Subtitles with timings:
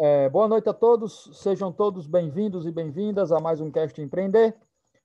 [0.00, 4.56] É, boa noite a todos, sejam todos bem-vindos e bem-vindas a mais um Cast Empreender.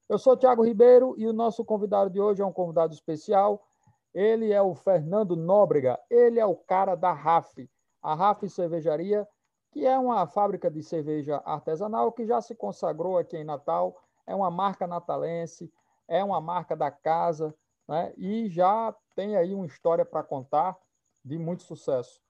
[0.08, 3.64] Eu sou Tiago Ribeiro e o nosso convidado de hoje é um convidado especial.
[4.14, 7.70] Ele é o Fernando Nóbrega, ele é o cara da RAF,
[8.02, 9.27] a RAF Cervejaria,
[9.71, 14.35] que é uma fábrica de cerveja artesanal que já se consagrou aqui em Natal, é
[14.35, 15.71] uma marca natalense,
[16.07, 17.55] é uma marca da casa,
[17.88, 18.13] né?
[18.18, 20.77] e já tem aí uma história para contar
[21.26, 22.21] de muito sucesso.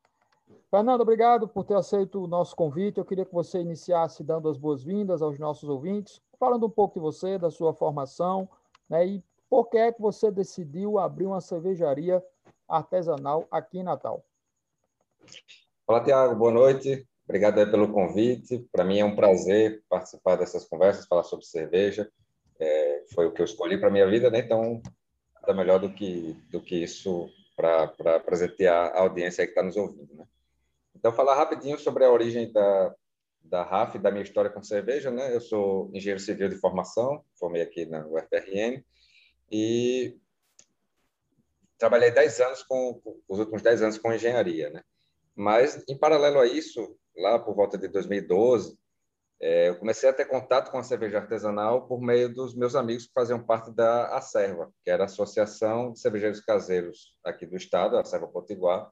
[0.69, 2.97] Fernando, obrigado por ter aceito o nosso convite.
[2.97, 6.99] Eu queria que você iniciasse dando as boas-vindas aos nossos ouvintes, falando um pouco de
[6.99, 8.47] você, da sua formação,
[8.89, 12.23] né, e por que é que você decidiu abrir uma cervejaria
[12.67, 14.25] artesanal aqui em Natal.
[15.85, 17.07] Olá, Tiago, boa noite.
[17.23, 18.67] Obrigado pelo convite.
[18.71, 22.11] Para mim é um prazer participar dessas conversas, falar sobre cerveja.
[22.59, 24.39] É, foi o que eu escolhi para minha vida, né?
[24.39, 24.81] Então,
[25.35, 30.15] nada melhor do que do que isso para presentear a audiência que está nos ouvindo,
[30.15, 30.25] né?
[30.95, 32.95] Então, falar rapidinho sobre a origem da,
[33.43, 35.31] da RAF, da minha história com cerveja, né?
[35.31, 38.83] Eu sou engenheiro civil de formação, formei aqui na UFRN
[39.51, 40.17] e
[41.77, 44.81] trabalhei 10 anos com os últimos 10 anos com engenharia, né?
[45.35, 48.77] Mas em paralelo a isso, lá por volta de 2012,
[49.41, 53.07] é, eu comecei a ter contato com a cerveja artesanal por meio dos meus amigos
[53.07, 57.97] que faziam parte da Acerva, que era a Associação de Cervejeiros Caseiros aqui do estado,
[57.97, 58.89] a Acerva Potiguar,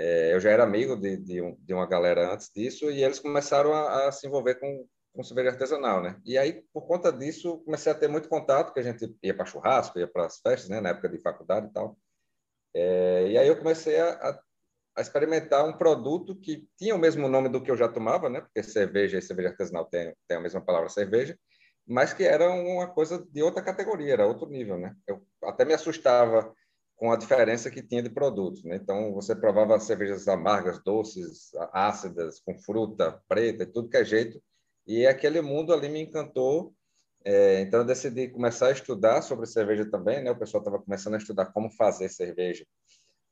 [0.00, 3.18] é, eu já era amigo de, de, um, de, uma galera antes disso e eles
[3.18, 4.86] começaram a, a se envolver com,
[5.18, 6.16] com cerveja artesanal, né?
[6.24, 9.44] E aí, por conta disso, comecei a ter muito contato, que a gente ia para
[9.44, 10.80] churrasco, ia para as festas, né?
[10.80, 11.98] Na época de faculdade e tal.
[12.72, 14.40] É, e aí eu comecei a,
[14.96, 18.42] a, experimentar um produto que tinha o mesmo nome do que eu já tomava, né?
[18.42, 21.36] Porque cerveja e cerveja artesanal tem, tem a mesma palavra cerveja,
[21.84, 24.94] mas que era uma coisa de outra categoria, era outro nível, né?
[25.04, 26.54] Eu até me assustava
[26.94, 28.62] com a diferença que tinha de produtos.
[28.62, 28.76] Né?
[28.76, 34.40] Então, você provava cervejas amargas, doces, ácidas, com fruta preta, tudo que é jeito.
[34.88, 36.74] E aquele mundo ali me encantou.
[37.24, 40.24] É, então, eu decidi começar a estudar sobre cerveja também.
[40.24, 40.30] Né?
[40.30, 42.66] O pessoal estava começando a estudar como fazer cerveja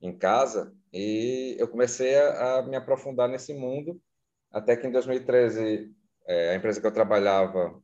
[0.00, 0.72] em casa.
[0.92, 3.98] E eu comecei a, a me aprofundar nesse mundo.
[4.52, 5.90] Até que em 2013,
[6.26, 7.80] é, a empresa que eu trabalhava,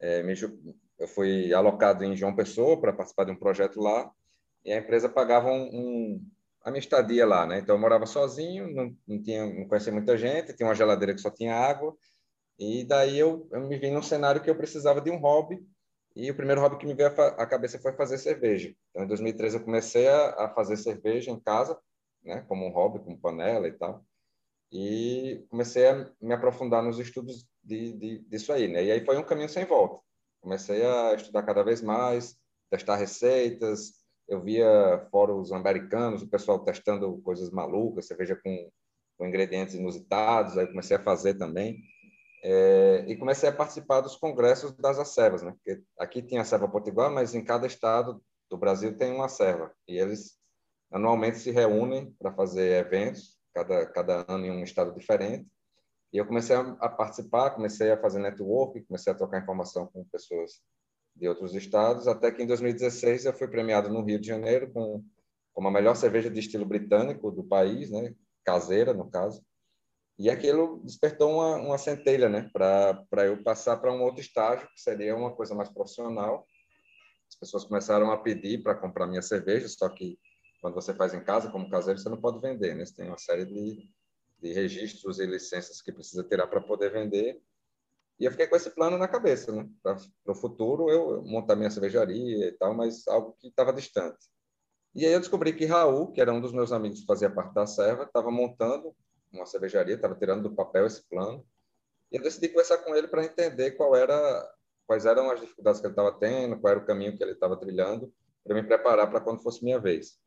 [0.00, 0.34] é, me,
[0.98, 4.10] eu fui alocado em João Pessoa para participar de um projeto lá
[4.64, 6.26] e a empresa pagava um, um,
[6.62, 7.58] a minha estadia lá, né?
[7.58, 11.20] Então eu morava sozinho, não, não tinha, não conhecia muita gente, tinha uma geladeira que
[11.20, 11.96] só tinha água,
[12.58, 15.64] e daí eu, eu me vi num cenário que eu precisava de um hobby,
[16.16, 18.74] e o primeiro hobby que me veio à cabeça foi fazer cerveja.
[18.90, 21.78] Então em 2013 eu comecei a, a fazer cerveja em casa,
[22.24, 22.44] né?
[22.48, 24.04] Como um hobby, com panela e tal,
[24.70, 28.84] e comecei a me aprofundar nos estudos de, de, disso aí, né?
[28.84, 30.00] E aí foi um caminho sem volta.
[30.40, 32.36] Comecei a estudar cada vez mais,
[32.70, 33.94] testar receitas,
[34.28, 38.70] eu via fóruns americanos, o pessoal testando coisas malucas, cerveja com,
[39.16, 41.82] com ingredientes inusitados, aí comecei a fazer também.
[42.42, 45.52] É, e comecei a participar dos congressos das acervas, né?
[45.52, 49.72] Porque aqui tinha a serva potiguar, mas em cada estado do Brasil tem uma serva.
[49.86, 50.38] E eles
[50.90, 55.46] anualmente se reúnem para fazer eventos, cada, cada ano em um estado diferente.
[56.12, 60.04] E eu comecei a, a participar, comecei a fazer network, comecei a trocar informação com
[60.04, 60.62] pessoas
[61.14, 65.04] de outros estados, até que em 2016 eu fui premiado no Rio de Janeiro com,
[65.52, 69.42] com a melhor cerveja de estilo britânico do país, né, caseira no caso,
[70.18, 74.80] e aquilo despertou uma, uma centelha, né, para eu passar para um outro estágio, que
[74.80, 76.44] seria uma coisa mais profissional.
[77.28, 80.18] As pessoas começaram a pedir para comprar minha cerveja, só que
[80.60, 82.84] quando você faz em casa, como caseiro, você não pode vender, né?
[82.84, 83.88] Você tem uma série de,
[84.40, 87.40] de registros e licenças que precisa tirar para poder vender.
[88.18, 89.68] E eu fiquei com esse plano na cabeça, né?
[89.80, 89.96] Para
[90.26, 94.26] o futuro eu montar minha cervejaria e tal, mas algo que estava distante.
[94.92, 97.54] E aí eu descobri que Raul, que era um dos meus amigos que fazia parte
[97.54, 98.92] da serva, estava montando
[99.32, 101.44] uma cervejaria, estava tirando do papel esse plano.
[102.10, 104.50] E eu decidi conversar com ele para entender qual era,
[104.86, 107.56] quais eram as dificuldades que ele estava tendo, qual era o caminho que ele estava
[107.56, 108.12] trilhando,
[108.44, 110.18] para me preparar para quando fosse minha vez.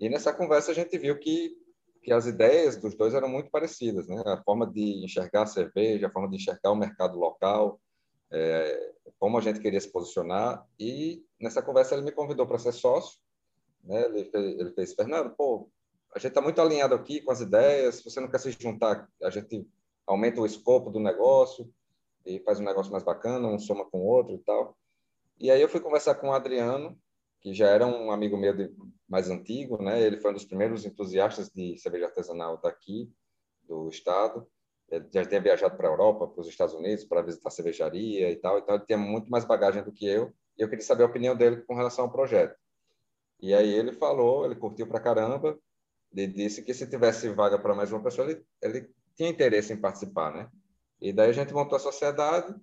[0.00, 1.56] E nessa conversa a gente viu que
[2.02, 4.22] que as ideias dos dois eram muito parecidas, né?
[4.24, 7.78] A forma de enxergar a cerveja, a forma de enxergar o mercado local,
[8.30, 10.64] é, como a gente queria se posicionar.
[10.78, 13.18] E nessa conversa ele me convidou para ser sócio.
[13.84, 14.04] Né?
[14.06, 15.68] Ele, ele fez, Fernando, pô,
[16.14, 17.96] a gente está muito alinhado aqui com as ideias.
[17.96, 19.66] Se você não quer se juntar, a gente
[20.06, 21.70] aumenta o escopo do negócio
[22.24, 24.76] e faz um negócio mais bacana, um soma com o outro e tal.
[25.38, 26.98] E aí eu fui conversar com o Adriano
[27.40, 28.74] que já era um amigo meu de,
[29.08, 30.02] mais antigo, né?
[30.02, 33.10] Ele foi um dos primeiros entusiastas de cerveja artesanal daqui,
[33.62, 34.46] do estado.
[34.90, 38.36] Ele já tinha viajado para a Europa, para os Estados Unidos, para visitar cervejaria e
[38.36, 38.58] tal.
[38.58, 40.32] Então, ele tinha muito mais bagagem do que eu.
[40.58, 42.56] E eu queria saber a opinião dele com relação ao projeto.
[43.40, 45.56] E aí ele falou, ele curtiu para caramba,
[46.12, 49.80] ele disse que se tivesse vaga para mais uma pessoa, ele, ele tinha interesse em
[49.80, 50.50] participar, né?
[51.00, 52.54] E daí a gente montou a sociedade,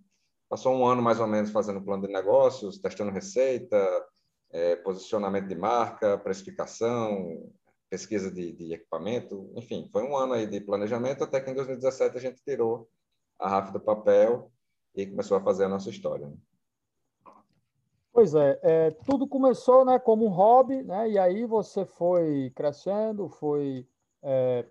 [0.49, 4.05] passou um ano mais ou menos fazendo plano de negócios, testando receita,
[4.51, 7.51] é, posicionamento de marca, precificação,
[7.89, 12.17] pesquisa de, de, equipamento, enfim, foi um ano aí de planejamento até que em 2017
[12.17, 12.89] a gente tirou
[13.39, 14.51] a RAF do papel
[14.95, 16.27] e começou a fazer a nossa história.
[16.27, 16.35] Né?
[18.15, 23.27] Pois é, é, tudo começou né, como um hobby, né, e aí você foi crescendo,
[23.27, 23.85] foi
[24.23, 24.63] é,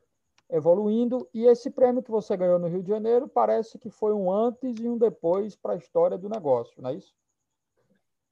[0.49, 4.33] evoluindo, e esse prêmio que você ganhou no Rio de Janeiro parece que foi um
[4.33, 7.15] antes e um depois para a história do negócio, não é isso?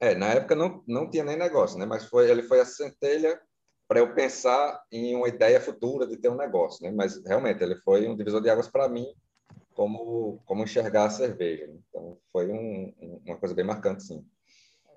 [0.00, 1.84] É, na época não, não tinha nem negócio, né?
[1.84, 3.38] Mas foi, ele foi a centelha
[3.86, 6.90] para eu pensar em uma ideia futura de ter um negócio, né?
[6.90, 9.06] Mas realmente ele foi um divisor de águas para mim,
[9.74, 11.66] como como enxergar a cerveja.
[11.66, 11.74] Né?
[11.86, 14.26] Então foi um, uma coisa bem marcante, sim.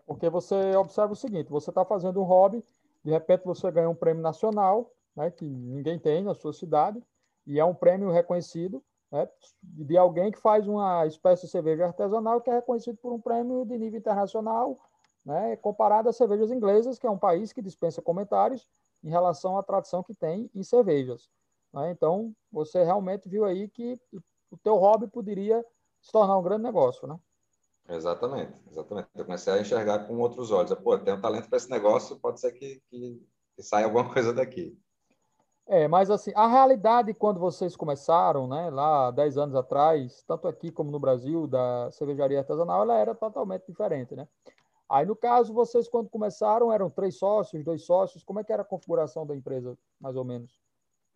[0.05, 2.63] Porque você observa o seguinte: você está fazendo um hobby,
[3.03, 5.31] de repente você ganha um prêmio nacional, né?
[5.31, 7.01] Que ninguém tem na sua cidade
[7.45, 9.29] e é um prêmio reconhecido né,
[9.61, 13.63] de alguém que faz uma espécie de cerveja artesanal que é reconhecido por um prêmio
[13.65, 14.75] de nível internacional
[15.25, 18.67] né, comparado às cervejas inglesas, que é um país que dispensa comentários
[19.03, 21.29] em relação à tradição que tem em cervejas.
[21.73, 21.91] Né?
[21.91, 23.99] Então, você realmente viu aí que
[24.51, 25.65] o teu hobby poderia
[25.99, 27.19] se tornar um grande negócio, né?
[27.87, 29.09] Exatamente, exatamente.
[29.15, 30.73] Eu comecei a enxergar com outros olhos.
[30.75, 33.21] Pô, tem um talento para esse negócio, pode ser que, que,
[33.55, 34.77] que saia alguma coisa daqui.
[35.67, 40.71] É, mas assim, a realidade quando vocês começaram, né, lá 10 anos atrás, tanto aqui
[40.71, 44.27] como no Brasil, da cervejaria artesanal, ela era totalmente diferente, né?
[44.87, 48.23] Aí, no caso, vocês, quando começaram, eram três sócios, dois sócios.
[48.23, 50.59] Como é que era a configuração da empresa, mais ou menos?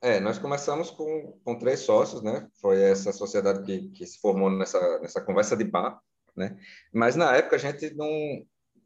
[0.01, 2.49] É, nós começamos com, com três sócios, né?
[2.59, 6.01] Foi essa sociedade que, que se formou nessa, nessa conversa de bar,
[6.35, 6.57] né?
[6.93, 8.09] Mas, na época, a gente não...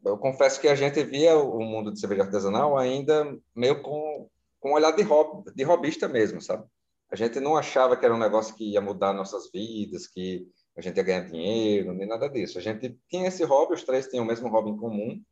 [0.04, 4.28] Eu confesso que a gente via o mundo de cerveja artesanal ainda meio com,
[4.60, 6.66] com um olhar de, hobby, de hobbyista mesmo, sabe?
[7.10, 10.46] A gente não achava que era um negócio que ia mudar nossas vidas, que
[10.76, 12.58] a gente ia ganhar dinheiro, nem nada disso.
[12.58, 15.22] A gente tinha esse hobby, os três tinham o mesmo hobby em comum.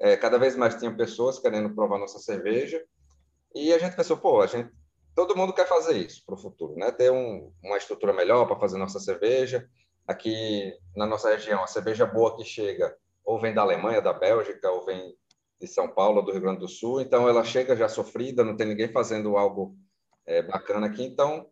[0.00, 2.82] É, cada vez mais tinham pessoas querendo provar nossa cerveja.
[3.54, 4.70] E a gente pensou, pô, a gente,
[5.14, 6.90] todo mundo quer fazer isso para o futuro, né?
[6.90, 9.68] Ter um, uma estrutura melhor para fazer nossa cerveja.
[10.08, 12.96] Aqui na nossa região, a cerveja boa que chega
[13.28, 15.14] ou vem da Alemanha, da Bélgica, ou vem
[15.60, 17.02] de São Paulo, do Rio Grande do Sul.
[17.02, 19.76] Então, ela chega já sofrida, não tem ninguém fazendo algo
[20.24, 21.04] é, bacana aqui.
[21.04, 21.46] Então,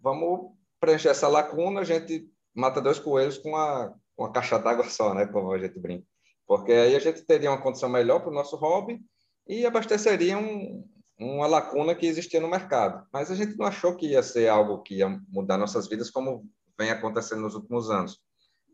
[0.00, 1.82] vamos preencher essa lacuna.
[1.82, 5.24] A gente mata dois coelhos com uma, uma caixa d'água só, né?
[5.26, 6.04] Como a gente brinca.
[6.48, 9.00] Porque aí a gente teria uma condição melhor para o nosso hobby
[9.46, 10.84] e abasteceria um,
[11.16, 13.06] uma lacuna que existia no mercado.
[13.12, 16.44] Mas a gente não achou que ia ser algo que ia mudar nossas vidas como
[16.80, 18.18] vem acontecendo nos últimos anos.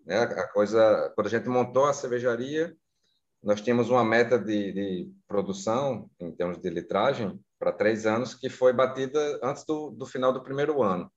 [0.05, 0.23] Né?
[0.23, 2.77] A coisa, quando a gente montou a cervejaria,
[3.43, 8.49] nós tínhamos uma meta de, de produção, em termos de litragem, para três anos, que
[8.49, 11.11] foi batida antes do, do final do primeiro ano.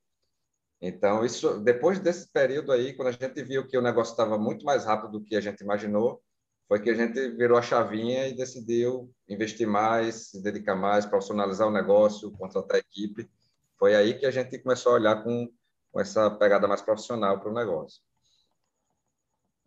[0.81, 4.65] Então, isso depois desse período aí, quando a gente viu que o negócio estava muito
[4.65, 6.21] mais rápido do que a gente imaginou,
[6.67, 11.67] foi que a gente virou a chavinha e decidiu investir mais, se dedicar mais, profissionalizar
[11.67, 13.29] o negócio, contratar a equipe.
[13.77, 15.49] Foi aí que a gente começou a olhar com,
[15.91, 18.01] com essa pegada mais profissional para o negócio.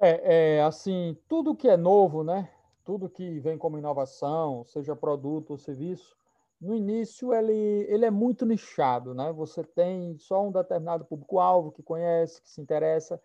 [0.01, 2.51] É, é, assim, tudo que é novo, né?
[2.85, 6.17] Tudo que vem como inovação, seja produto ou serviço,
[6.61, 9.33] no início ele, ele é muito nichado, né?
[9.33, 13.21] Você tem só um determinado público-alvo que conhece, que se interessa,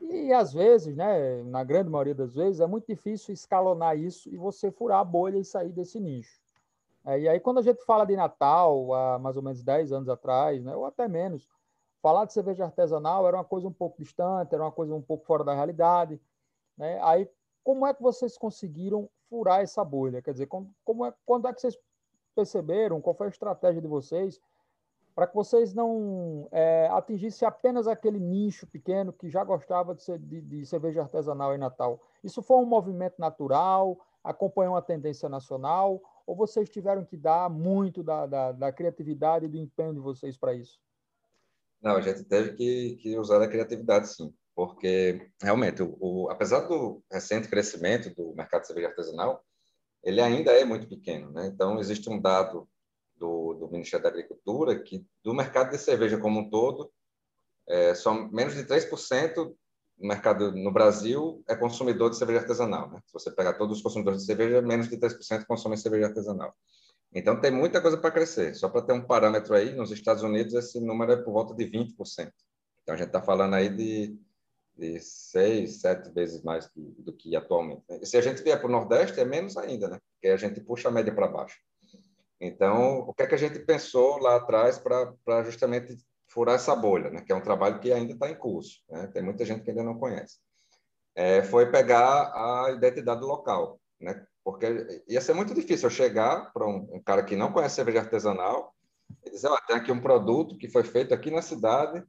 [0.00, 4.36] e às vezes, né, na grande maioria das vezes, é muito difícil escalonar isso e
[4.36, 6.38] você furar a bolha e sair desse nicho.
[7.04, 10.08] É, e aí, quando a gente fala de Natal, há mais ou menos 10 anos
[10.08, 11.48] atrás, né, ou até menos,
[12.02, 15.24] falar de cerveja artesanal era uma coisa um pouco distante, era uma coisa um pouco
[15.24, 16.20] fora da realidade.
[16.76, 16.98] Né?
[17.02, 17.28] Aí,
[17.64, 20.22] como é que vocês conseguiram furar essa bolha?
[20.22, 21.78] Quer dizer, como, como é, quando é que vocês
[22.34, 23.00] perceberam?
[23.00, 24.40] Qual foi a estratégia de vocês
[25.14, 30.18] para que vocês não é, atingissem apenas aquele nicho pequeno que já gostava de, ser,
[30.18, 32.00] de, de, cerveja artesanal em Natal?
[32.22, 33.98] Isso foi um movimento natural?
[34.22, 36.00] Acompanhou uma tendência nacional?
[36.26, 40.36] Ou vocês tiveram que dar muito da, da, da criatividade e do empenho de vocês
[40.36, 40.78] para isso?
[41.82, 46.60] Não, a gente teve que, que usar a criatividade, sim, porque realmente, o, o, apesar
[46.60, 49.44] do recente crescimento do mercado de cerveja artesanal,
[50.02, 51.30] ele ainda é muito pequeno.
[51.32, 51.46] Né?
[51.46, 52.68] Então, existe um dado
[53.16, 56.90] do, do Ministério da Agricultura que, do mercado de cerveja como um todo,
[57.68, 59.54] é, só menos de 3%
[59.98, 62.90] no mercado no Brasil é consumidor de cerveja artesanal.
[62.90, 63.00] Né?
[63.06, 66.54] Se você pegar todos os consumidores de cerveja, menos de 3% consomem cerveja artesanal.
[67.16, 68.54] Então, tem muita coisa para crescer.
[68.54, 71.64] Só para ter um parâmetro aí, nos Estados Unidos, esse número é por volta de
[71.64, 72.30] 20%.
[72.82, 74.20] Então, a gente está falando aí de,
[74.76, 77.82] de seis, sete vezes mais do, do que atualmente.
[77.88, 78.00] Né?
[78.04, 79.98] Se a gente vier para o Nordeste, é menos ainda, né?
[80.12, 81.58] Porque a gente puxa a média para baixo.
[82.38, 85.96] Então, o que é que a gente pensou lá atrás para justamente
[86.28, 87.22] furar essa bolha, né?
[87.22, 89.06] Que é um trabalho que ainda está em curso, né?
[89.06, 90.36] Tem muita gente que ainda não conhece.
[91.14, 94.22] É, foi pegar a identidade local, né?
[94.46, 97.98] Porque ia ser muito difícil eu chegar para um, um, cara que não conhece cerveja
[97.98, 98.72] artesanal
[99.24, 102.00] e dizer, oh, tem aqui um produto que foi feito aqui na cidade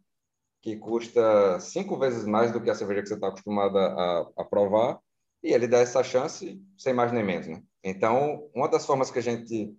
[0.62, 4.46] que custa cinco vezes mais do que a cerveja que você está acostumado a, a
[4.46, 5.00] provar
[5.44, 7.63] e ele dá essa chance sem mais nem menos, né?
[7.84, 9.75] Então, uma das formas que a gente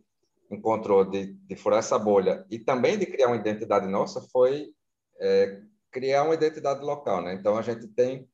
[0.50, 4.75] encontrou de, de furar essa bolha e também de criar uma identidade nossa foi
[5.21, 5.62] é,
[5.93, 7.35] criar uma identidade local, né?
[7.35, 8.29] Então a gente tem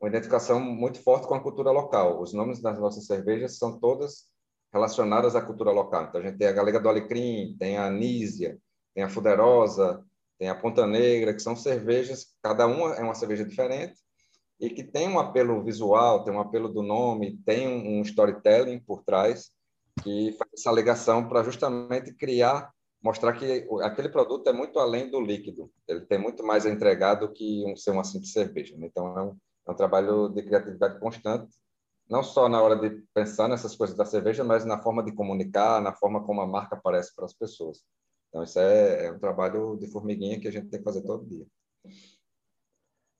[0.00, 2.20] uma identificação muito forte com a cultura local.
[2.20, 4.26] Os nomes das nossas cervejas são todas
[4.72, 6.04] relacionadas à cultura local.
[6.04, 8.58] Então a gente tem a Galega do Alecrim, tem a Anísia,
[8.94, 10.04] tem a Fuderosa,
[10.38, 13.98] tem a Ponta Negra, que são cervejas, cada uma é uma cerveja diferente
[14.60, 19.02] e que tem um apelo visual, tem um apelo do nome, tem um storytelling por
[19.02, 19.50] trás
[20.02, 25.20] que faz essa alegação para justamente criar, mostrar que aquele produto é muito além do
[25.20, 25.70] líquido.
[25.86, 28.76] Ele tem muito mais a entregar do que um ser uma simples cerveja.
[28.76, 28.86] Né?
[28.86, 29.36] Então, é um,
[29.68, 31.54] é um trabalho de criatividade constante,
[32.08, 35.80] não só na hora de pensar nessas coisas da cerveja, mas na forma de comunicar,
[35.82, 37.84] na forma como a marca aparece para as pessoas.
[38.28, 41.26] Então, isso é, é um trabalho de formiguinha que a gente tem que fazer todo
[41.26, 41.46] dia.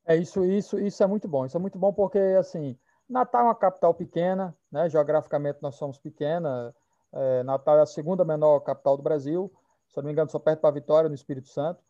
[0.06, 1.44] É isso, isso, isso é muito bom.
[1.44, 2.78] Isso é muito bom porque assim
[3.08, 4.88] Natal é uma capital pequena, né?
[4.88, 6.74] geograficamente nós somos pequena.
[7.12, 9.50] É, Natal é a segunda menor capital do Brasil,
[9.88, 11.82] se não me engano, só perto para Vitória, no Espírito Santo.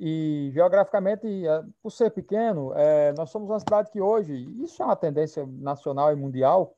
[0.00, 4.86] E geograficamente, é, por ser pequeno, é, nós somos uma cidade que hoje, isso é
[4.86, 6.76] uma tendência nacional e mundial,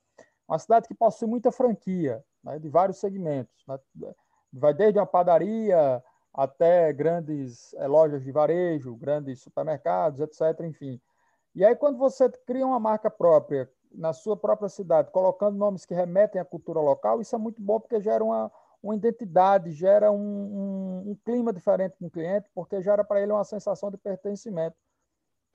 [0.49, 2.59] uma cidade que possui muita franquia, né?
[2.59, 3.55] de vários segmentos.
[3.69, 3.79] Né?
[4.51, 10.65] Vai desde uma padaria até grandes é, lojas de varejo, grandes supermercados, etc.
[10.65, 10.99] Enfim.
[11.55, 15.93] E aí, quando você cria uma marca própria na sua própria cidade, colocando nomes que
[15.93, 18.51] remetem à cultura local, isso é muito bom porque gera uma,
[18.83, 23.33] uma identidade, gera um, um, um clima diferente com o cliente, porque gera para ele
[23.33, 24.77] uma sensação de pertencimento.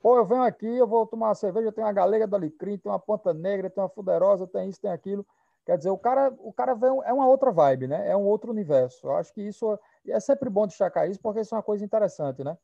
[0.00, 2.92] Pô, eu venho aqui, eu vou tomar uma cerveja, tem uma galega do alecrim, tem
[2.92, 5.26] uma ponta negra, tem uma fuderosa, tem isso, tem aquilo.
[5.64, 8.08] Quer dizer, o cara, o cara vem, é uma outra vibe, né?
[8.08, 9.04] É um outro universo.
[9.04, 12.44] Eu acho que isso é sempre bom destacar isso, porque isso é uma coisa interessante,
[12.44, 12.56] né?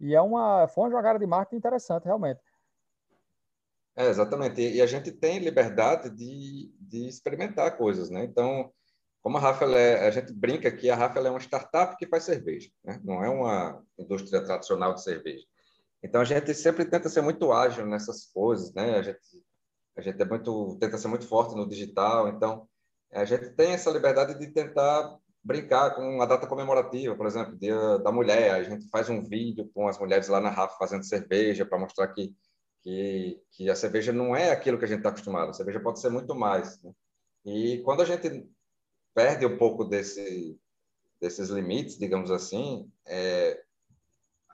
[0.00, 2.40] E é uma, foi uma jogada de marketing interessante, realmente.
[3.94, 4.60] É, exatamente.
[4.60, 8.24] E a gente tem liberdade de, de experimentar coisas, né?
[8.24, 8.70] Então,
[9.26, 12.22] como a Rafael é, a gente brinca que a Rafael é uma startup que faz
[12.22, 13.00] cerveja, né?
[13.02, 15.44] Não é uma indústria tradicional de cerveja.
[16.00, 18.96] Então, a gente sempre tenta ser muito ágil nessas coisas, né?
[18.96, 19.18] A gente,
[19.96, 22.28] a gente é muito, tenta ser muito forte no digital.
[22.28, 22.68] Então,
[23.12, 27.98] a gente tem essa liberdade de tentar brincar com uma data comemorativa, por exemplo, Dia
[27.98, 28.52] da Mulher.
[28.52, 32.06] A gente faz um vídeo com as mulheres lá na Rafa fazendo cerveja para mostrar
[32.14, 32.32] que
[32.80, 35.50] que, que a cerveja não é aquilo que a gente está acostumado.
[35.50, 36.80] A cerveja pode ser muito mais.
[36.80, 36.92] Né?
[37.44, 38.48] E quando a gente
[39.16, 40.60] perde um pouco desse,
[41.18, 43.58] desses limites, digamos assim, é,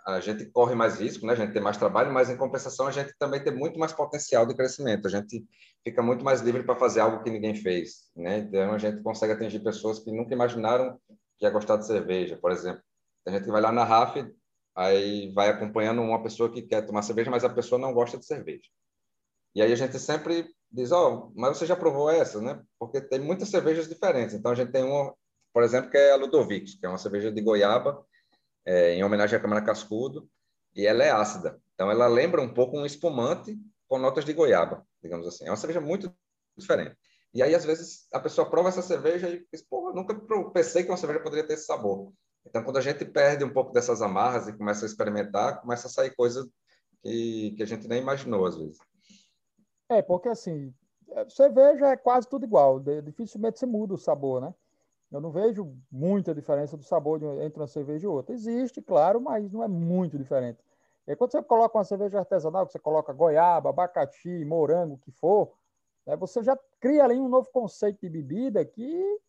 [0.07, 1.33] a gente corre mais risco, né?
[1.33, 4.47] a gente tem mais trabalho, mas em compensação a gente também tem muito mais potencial
[4.47, 5.07] de crescimento.
[5.07, 5.45] A gente
[5.83, 8.11] fica muito mais livre para fazer algo que ninguém fez.
[8.15, 8.39] Né?
[8.39, 10.97] Então a gente consegue atingir pessoas que nunca imaginaram
[11.39, 12.83] que ia gostar de cerveja, por exemplo.
[13.27, 14.25] A gente vai lá na RAF
[14.75, 18.25] aí vai acompanhando uma pessoa que quer tomar cerveja, mas a pessoa não gosta de
[18.25, 18.69] cerveja.
[19.55, 22.63] E aí a gente sempre diz, ó, oh, mas você já provou essa, né?
[22.79, 24.35] Porque tem muitas cervejas diferentes.
[24.35, 25.15] Então a gente tem uma,
[25.53, 28.05] por exemplo, que é a Ludovic, que é uma cerveja de goiaba,
[28.65, 30.29] é, em homenagem à Câmara Cascudo,
[30.75, 31.61] e ela é ácida.
[31.75, 35.45] Então ela lembra um pouco um espumante com notas de goiaba, digamos assim.
[35.45, 36.11] É uma cerveja muito
[36.57, 36.97] diferente.
[37.35, 40.15] E aí, às vezes, a pessoa prova essa cerveja e diz, porra, nunca
[40.51, 42.13] pensei que uma cerveja poderia ter esse sabor.
[42.45, 45.91] Então, quando a gente perde um pouco dessas amarras e começa a experimentar, começa a
[45.91, 46.47] sair coisa
[47.03, 48.79] que, que a gente nem imaginou às vezes.
[49.93, 50.75] É, porque assim,
[51.11, 54.55] é, cerveja é quase tudo igual, dificilmente se muda o sabor, né?
[55.11, 58.35] Eu não vejo muita diferença do sabor entre uma cerveja e outra.
[58.35, 60.65] Existe, claro, mas não é muito diferente.
[61.07, 65.53] E quando você coloca uma cerveja artesanal, você coloca goiaba, abacaxi, morango, o que for,
[66.07, 69.21] né, você já cria ali um novo conceito de bebida que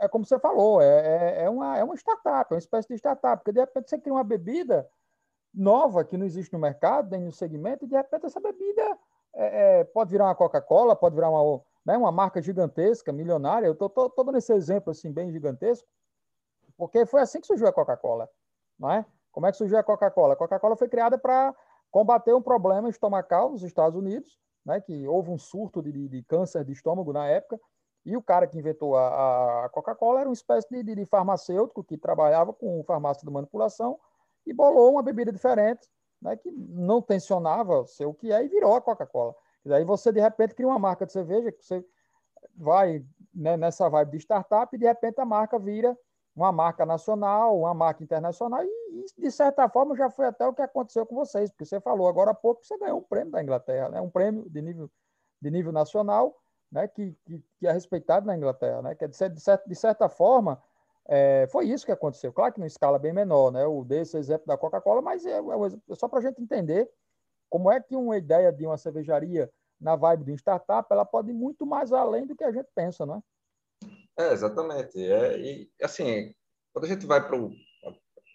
[0.00, 2.94] é como você falou, é, é, é, uma, é uma startup, é uma espécie de
[2.94, 4.88] startup, porque de repente você cria uma bebida
[5.54, 8.98] nova que não existe no mercado, nem no segmento, e de repente essa bebida
[9.38, 13.66] é, é, pode virar uma Coca-Cola, pode virar uma, né, uma marca gigantesca, milionária.
[13.68, 15.88] Eu estou dando esse exemplo assim, bem gigantesco,
[16.76, 18.28] porque foi assim que surgiu a Coca-Cola,
[18.76, 19.06] não é?
[19.30, 20.34] Como é que surgiu a Coca-Cola?
[20.34, 21.54] A Coca-Cola foi criada para
[21.88, 26.64] combater um problema estomacal nos Estados Unidos, né, que houve um surto de, de câncer
[26.64, 27.60] de estômago na época,
[28.04, 31.96] e o cara que inventou a, a Coca-Cola era uma espécie de, de, farmacêutico que
[31.96, 33.98] trabalhava com farmácia de manipulação
[34.44, 35.88] e bolou uma bebida diferente,
[36.20, 39.34] né, que não tensionava ser o que é e virou a Coca-Cola.
[39.64, 41.84] Daí você, de repente, cria uma marca de cerveja que você
[42.56, 45.96] vai né, nessa vibe de startup e, de repente, a marca vira
[46.34, 50.54] uma marca nacional, uma marca internacional, e, e, de certa forma já foi até o
[50.54, 53.32] que aconteceu com vocês, porque você falou agora há pouco que você ganhou um prêmio
[53.32, 54.00] da Inglaterra, né?
[54.00, 54.90] um prêmio de nível,
[55.42, 56.36] de nível nacional,
[56.70, 56.86] né?
[56.86, 58.82] que, que, que é respeitado na Inglaterra.
[58.82, 58.94] Né?
[58.94, 60.62] Que é de, certa, de certa forma,
[61.08, 62.32] é, foi isso que aconteceu.
[62.32, 63.64] Claro que em escala bem menor, né?
[63.66, 66.88] o desse exemplo da Coca-Cola, mas é, é só para a gente entender
[67.48, 69.50] como é que uma ideia de uma cervejaria
[69.80, 72.68] na vibe de um startup, ela pode ir muito mais além do que a gente
[72.74, 73.22] pensa, não é?
[74.18, 74.98] É, exatamente.
[75.00, 76.34] É, e, assim,
[76.72, 77.38] quando a gente vai para.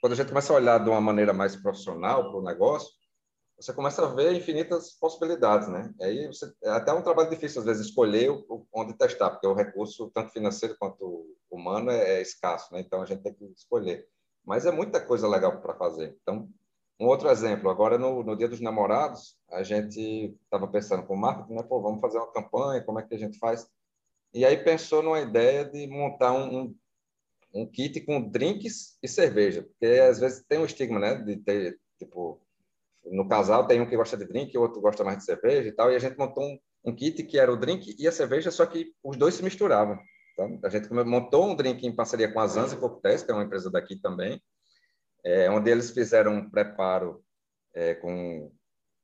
[0.01, 2.91] Quando a gente começa a olhar de uma maneira mais profissional para o negócio,
[3.57, 5.93] você começa a ver infinitas possibilidades, né?
[6.01, 8.29] Aí você, é até um trabalho difícil, às vezes, escolher
[8.73, 12.81] onde testar, porque o recurso, tanto financeiro quanto humano, é, é escasso, né?
[12.81, 14.07] Então a gente tem que escolher.
[14.45, 16.17] Mas é muita coisa legal para fazer.
[16.21, 16.49] Então,
[16.99, 21.17] um outro exemplo, agora no, no Dia dos Namorados, a gente estava pensando com o
[21.17, 21.63] marketing, né?
[21.63, 23.67] Pô, vamos fazer uma campanha, como é que a gente faz?
[24.33, 26.75] E aí pensou numa ideia de montar um, um,
[27.53, 31.79] um kit com drinks e cerveja, porque às vezes tem um estigma, né, de ter,
[31.99, 32.41] tipo,
[33.05, 35.71] no casal tem um que gosta de drink o outro gosta mais de cerveja e
[35.71, 38.51] tal, e a gente montou um, um kit que era o drink e a cerveja,
[38.51, 39.97] só que os dois se misturavam.
[40.33, 43.43] Então, a gente montou um drink em parceria com a Zanzi Cocktails, que é uma
[43.43, 44.41] empresa daqui também,
[45.23, 47.23] é, onde eles fizeram um preparo
[47.73, 48.51] é, com,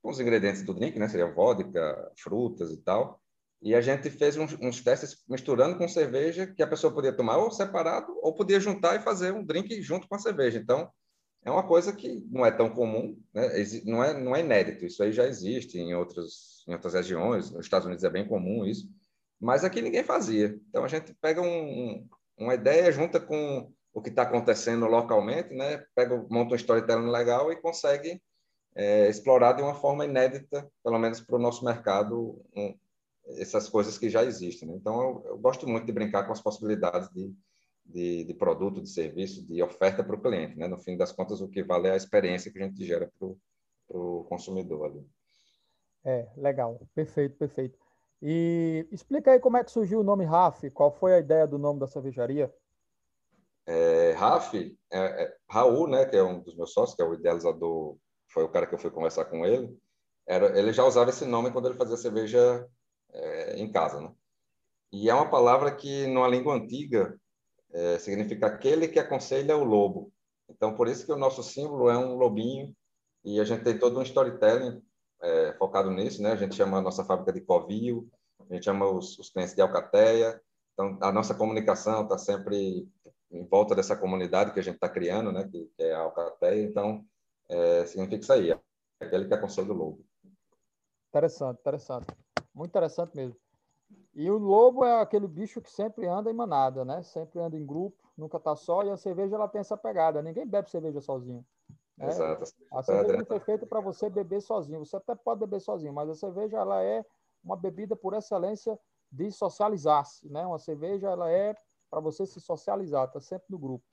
[0.02, 3.22] com os ingredientes do drink, né, seria vodka, frutas e tal,
[3.62, 7.38] e a gente fez uns, uns, testes misturando com cerveja que a pessoa podia tomar
[7.38, 10.58] ou separado ou podia juntar e fazer um drink junto com a cerveja.
[10.58, 10.90] Então,
[11.44, 13.48] é uma coisa que não é tão comum, né?
[13.86, 14.86] não, é, não é inédito.
[14.86, 17.52] Isso aí já existe em outras, em outras regiões.
[17.52, 18.90] Nos Estados Unidos é bem comum isso.
[19.40, 20.60] Mas aqui ninguém fazia.
[20.70, 22.06] Então, a gente pega um,
[22.38, 25.84] uma ideia, junta com o que está acontecendo localmente, né?
[25.96, 28.22] pega, monta um storytelling legal e consegue
[28.76, 32.78] é, explorar de uma forma inédita, pelo menos para o nosso mercado, um,
[33.38, 34.68] essas coisas que já existem.
[34.68, 34.76] Né?
[34.76, 37.34] Então, eu, eu, gosto muito de brincar com as possibilidades de,
[37.90, 40.58] de, de produto, de serviço, de oferta para o cliente.
[40.58, 40.68] Né?
[40.68, 43.28] No fim das contas, o que vale é a experiência que a gente gera para
[43.98, 44.86] o consumidor.
[44.86, 45.08] Ali.
[46.06, 46.80] É, legal.
[46.94, 47.78] Perfeito, perfeito.
[48.22, 51.58] E explica aí como é que surgiu o nome RAF, qual foi a ideia do
[51.58, 52.54] nome da cervejaria?
[53.66, 57.14] É, RAF, é, é, Raul, né, que é um dos meus sócios, que é o
[57.14, 57.98] idealizador,
[58.28, 59.78] foi o cara que eu fui conversar com ele,
[60.28, 62.68] era, ele já usava esse nome quando ele fazia cerveja
[63.12, 64.12] é, em casa, né?
[64.92, 67.20] E é uma palavra que, numa língua antiga,
[67.72, 70.12] é, significa aquele que aconselha o lobo.
[70.50, 72.76] Então, por isso que o nosso símbolo é um lobinho
[73.24, 74.82] e a gente tem todo um storytelling
[75.22, 76.32] é, focado nisso, né?
[76.32, 78.10] A gente chama a nossa fábrica de Covil,
[78.50, 80.42] a gente chama os, os clientes de Alcateia.
[80.74, 82.88] Então, a nossa comunicação está sempre
[83.32, 85.48] em volta dessa comunidade que a gente está criando, né?
[85.48, 86.64] Que, que, é a Alcateia.
[86.64, 87.06] Então,
[87.48, 88.58] é, significa isso aí,
[89.00, 90.06] aquele que aconselha o lobo.
[91.10, 92.08] Interessante, interessante.
[92.54, 93.36] Muito interessante mesmo.
[94.14, 97.02] E o lobo é aquele bicho que sempre anda em manada, né?
[97.04, 98.84] Sempre anda em grupo, nunca está só.
[98.84, 100.22] E a cerveja ela tem essa pegada.
[100.22, 101.46] Ninguém bebe cerveja sozinho.
[101.98, 102.08] Né?
[102.08, 102.44] Exato.
[102.74, 104.84] A cerveja não foi feita para você beber sozinho.
[104.84, 107.06] Você até pode beber sozinho, mas a cerveja ela é
[107.44, 108.80] uma bebida por excelência
[109.12, 110.46] de socializar-se, né?
[110.46, 111.56] Uma cerveja ela é
[111.90, 113.86] para você se socializar, tá sempre no grupo.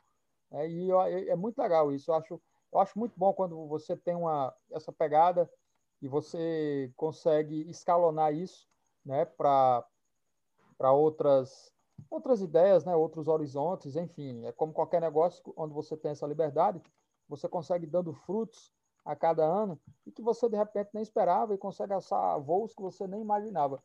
[0.52, 2.11] É, e é, é muito legal isso.
[2.11, 2.40] Eu acho,
[2.72, 5.50] eu acho muito bom quando você tem uma essa pegada
[6.02, 8.68] e você consegue escalonar isso
[9.05, 9.85] né, para
[10.79, 11.73] outras,
[12.11, 16.81] outras ideias, né, outros horizontes, enfim, é como qualquer negócio onde você tem essa liberdade,
[17.29, 18.73] você consegue dando frutos
[19.05, 22.83] a cada ano e que você de repente nem esperava e consegue alçar voos que
[22.83, 23.83] você nem imaginava.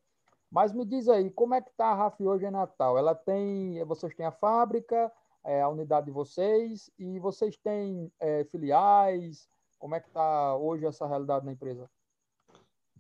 [0.52, 2.98] Mas me diz aí, como é que está a RAF hoje em Natal?
[2.98, 5.10] Ela tem, vocês têm a fábrica,
[5.46, 9.48] é, a unidade de vocês e vocês têm é, filiais?
[9.80, 11.90] Como é que está hoje essa realidade na empresa?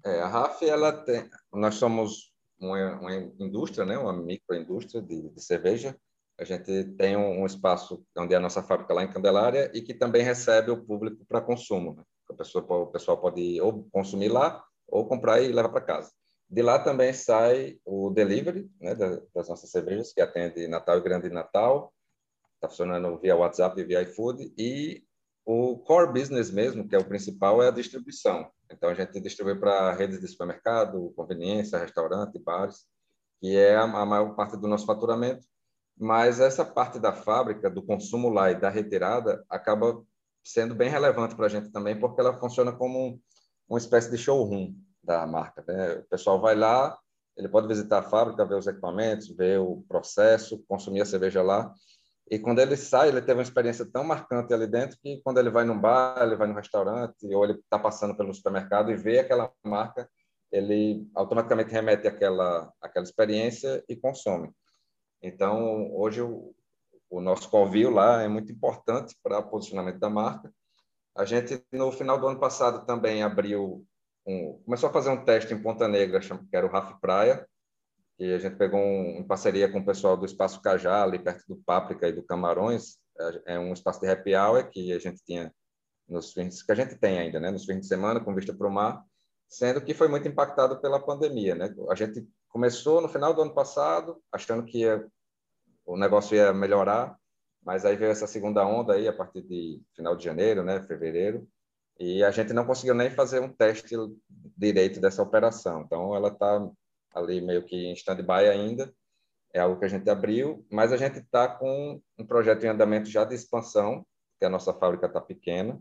[0.03, 5.41] É, a RAF, ela tem, nós somos uma, uma indústria, né, uma microindústria de, de
[5.41, 5.97] cerveja.
[6.39, 9.81] A gente tem um, um, espaço onde é a nossa fábrica lá em Candelária e
[9.81, 11.95] que também recebe o público para consumo.
[11.95, 12.03] Né?
[12.29, 16.11] O pessoal pode ou consumir lá ou comprar e levar para casa.
[16.49, 21.29] De lá também sai o delivery né, das nossas cervejas, que atende Natal e Grande
[21.29, 21.93] Natal.
[22.55, 24.53] Está funcionando via WhatsApp e via iFood.
[24.57, 25.03] E
[25.45, 28.49] o core business mesmo, que é o principal, é a distribuição.
[28.71, 32.85] Então, a gente distribui para redes de supermercado, conveniência, restaurante, bares,
[33.39, 35.45] que é a, maior parte do nosso faturamento.
[35.97, 40.01] Mas essa parte da fábrica, do consumo lá e da retirada, acaba
[40.43, 43.19] sendo bem relevante para a gente também, porque ela funciona como um,
[43.67, 44.73] uma espécie de showroom
[45.03, 45.63] da marca.
[45.67, 45.93] Né?
[45.95, 46.97] O pessoal vai lá,
[47.35, 51.73] ele pode visitar a fábrica, ver os equipamentos, ver o processo, consumir a cerveja lá.
[52.31, 55.49] E quando ele sai, ele teve uma experiência tão marcante ali dentro que quando ele
[55.49, 59.19] vai num bar, ele vai num restaurante, ou ele está passando pelo supermercado e vê
[59.19, 60.09] aquela marca,
[60.49, 64.49] ele automaticamente remete àquela, àquela experiência e consome.
[65.21, 66.55] Então, hoje, o,
[67.09, 70.49] o nosso Covil lá é muito importante para o posicionamento da marca.
[71.13, 73.85] A gente, no final do ano passado, também abriu
[74.25, 77.45] um, começou a fazer um teste em Ponta Negra, que era o Raf Praia,
[78.21, 81.43] e a gente pegou um, em parceria com o pessoal do Espaço Cajá, ali perto
[81.47, 85.23] do Páprica e do Camarões, é, é um espaço de happy hour que a gente
[85.25, 85.51] tinha
[86.07, 88.67] nos fins, que a gente tem ainda, né, nos fins de semana, com vista para
[88.67, 89.03] o mar,
[89.49, 91.73] sendo que foi muito impactado pela pandemia, né?
[91.89, 95.03] A gente começou no final do ano passado, achando que ia,
[95.83, 97.17] o negócio ia melhorar,
[97.63, 101.47] mas aí veio essa segunda onda aí a partir de final de janeiro, né, fevereiro,
[101.99, 103.95] e a gente não conseguiu nem fazer um teste
[104.55, 105.81] direito dessa operação.
[105.81, 106.69] Então ela está
[107.13, 108.93] ali meio que em stand-by ainda,
[109.53, 113.09] é algo que a gente abriu, mas a gente está com um projeto em andamento
[113.09, 114.05] já de expansão,
[114.39, 115.79] que a nossa fábrica está pequena,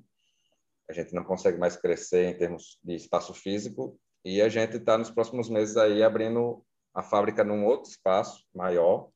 [0.88, 4.98] a gente não consegue mais crescer em termos de espaço físico, e a gente está
[4.98, 6.62] nos próximos meses aí abrindo
[6.92, 9.08] a fábrica num outro espaço maior.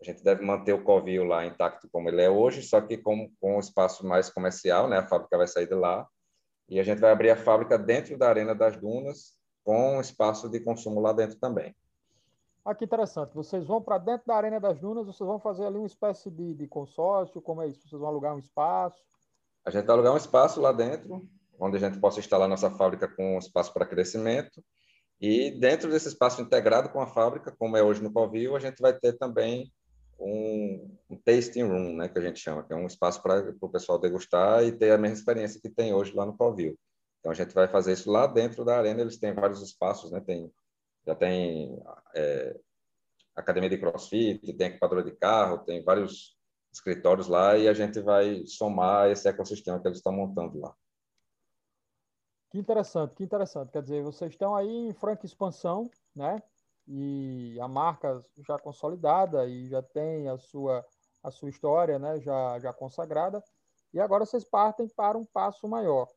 [0.00, 3.30] A gente deve manter o Covil lá intacto como ele é hoje, só que com,
[3.40, 4.98] com um espaço mais comercial, né?
[4.98, 6.06] A fábrica vai sair de lá.
[6.68, 9.37] E a gente vai abrir a fábrica dentro da Arena das Dunas,
[9.68, 11.76] com espaço de consumo lá dentro também.
[12.64, 13.34] Ah, que interessante.
[13.34, 16.54] Vocês vão para dentro da Arena das Dunas, vocês vão fazer ali uma espécie de,
[16.54, 17.86] de consórcio, como é isso?
[17.86, 19.04] Vocês vão alugar um espaço?
[19.66, 21.28] A gente vai alugar um espaço lá dentro,
[21.60, 24.64] onde a gente possa instalar nossa fábrica com espaço para crescimento.
[25.20, 28.80] E dentro desse espaço integrado com a fábrica, como é hoje no Covil, a gente
[28.80, 29.70] vai ter também
[30.18, 33.68] um, um tasting room, né, que a gente chama, que é um espaço para o
[33.68, 36.74] pessoal degustar e ter a mesma experiência que tem hoje lá no Covil.
[37.20, 39.00] Então a gente vai fazer isso lá dentro da arena.
[39.00, 40.20] Eles têm vários espaços, né?
[40.20, 40.52] Tem
[41.06, 41.82] já tem
[42.14, 42.60] é,
[43.34, 46.36] academia de CrossFit, tem equipadora de carro, tem vários
[46.70, 50.74] escritórios lá e a gente vai somar esse ecossistema que eles estão montando lá.
[52.50, 53.72] Que interessante, que interessante.
[53.72, 56.42] Quer dizer, vocês estão aí em franca expansão, né?
[56.86, 60.84] E a marca já consolidada e já tem a sua
[61.22, 62.20] a sua história, né?
[62.20, 63.42] Já já consagrada.
[63.92, 66.08] E agora vocês partem para um passo maior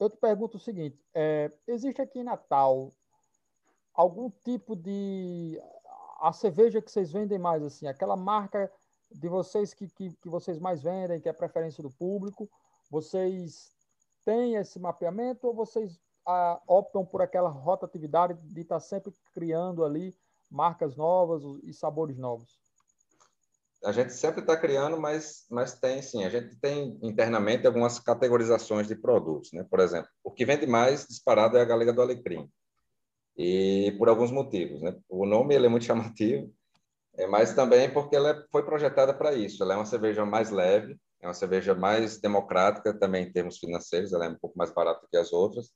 [0.00, 2.92] eu te pergunto o seguinte: é, existe aqui em Natal
[3.94, 5.60] algum tipo de
[6.20, 8.70] a cerveja que vocês vendem mais assim, aquela marca
[9.10, 12.48] de vocês que, que, que vocês mais vendem, que é a preferência do público,
[12.90, 13.72] vocês
[14.24, 20.14] têm esse mapeamento ou vocês ah, optam por aquela rotatividade de estar sempre criando ali
[20.50, 22.58] marcas novas e sabores novos?
[23.84, 26.24] A gente sempre está criando, mas, mas tem sim.
[26.24, 29.52] A gente tem internamente algumas categorizações de produtos.
[29.52, 29.64] Né?
[29.68, 32.48] Por exemplo, o que vende mais disparado é a galega do alecrim.
[33.36, 34.82] E por alguns motivos.
[34.82, 34.94] Né?
[35.08, 36.52] O nome ele é muito chamativo,
[37.16, 39.62] é, mas também porque ela foi projetada para isso.
[39.62, 44.12] Ela é uma cerveja mais leve, é uma cerveja mais democrática também em termos financeiros,
[44.12, 45.70] ela é um pouco mais barata que as outras.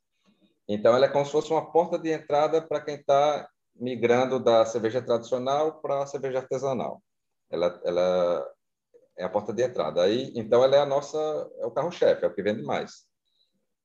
[0.67, 4.65] Então, ela é como se fosse uma porta de entrada para quem está migrando da
[4.65, 7.03] cerveja tradicional para a cerveja artesanal.
[7.55, 8.53] Ela, ela
[9.17, 10.03] é a porta de entrada.
[10.03, 11.19] Aí, então, ela é a nossa,
[11.59, 13.05] é o carro-chefe, é o que vende mais.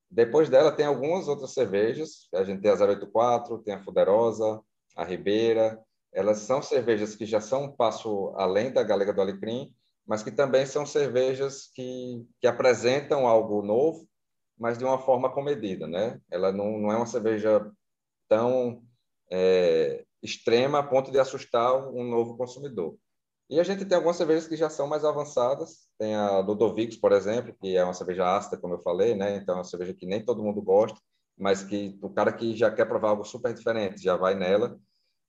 [0.10, 2.27] Depois dela, tem algumas outras cervejas.
[2.34, 4.60] A gente tem a 084, tem a Fuderosa,
[4.95, 5.79] a Ribeira.
[6.12, 9.73] Elas são cervejas que já são um passo além da Galega do Alecrim,
[10.08, 14.08] mas que também são cervejas que, que apresentam algo novo,
[14.58, 16.19] mas de uma forma comedida, né?
[16.32, 17.71] Ela não, não é uma cerveja
[18.27, 18.82] tão
[19.32, 22.97] é, extrema a ponto de assustar um novo consumidor.
[23.50, 25.90] E a gente tem algumas cervejas que já são mais avançadas.
[25.98, 29.38] Tem a Ludovicos, por exemplo, que é uma cerveja ácida, como eu falei, né?
[29.38, 31.00] Então é uma cerveja que nem todo mundo gosta,
[31.38, 34.80] mas que o cara que já quer provar algo super diferente já vai nela.